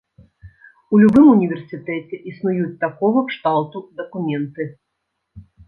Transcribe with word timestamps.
У 0.95 0.99
любым 1.01 1.27
універсітэце 1.37 2.15
існуюць 2.33 2.79
такога 2.87 3.25
кшталту 3.29 3.85
дакументы. 4.03 4.71